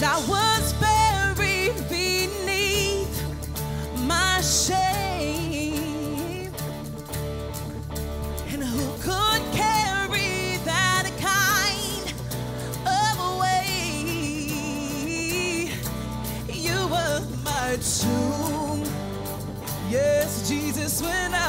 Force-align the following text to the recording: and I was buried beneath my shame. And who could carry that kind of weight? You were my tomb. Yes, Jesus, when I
and 0.00 0.06
I 0.06 0.18
was 0.28 0.72
buried 0.74 1.74
beneath 1.88 3.20
my 4.06 4.40
shame. 4.40 5.74
And 8.52 8.62
who 8.62 8.86
could 9.02 9.42
carry 9.52 10.58
that 10.64 11.10
kind 11.18 12.14
of 12.86 13.18
weight? 13.40 14.62
You 16.54 16.78
were 16.86 17.20
my 17.42 17.76
tomb. 17.82 18.84
Yes, 19.90 20.48
Jesus, 20.48 21.02
when 21.02 21.34
I 21.34 21.47